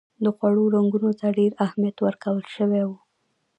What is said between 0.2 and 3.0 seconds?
د خوړو رنګونو ته ډېر اهمیت ورکول شوی و.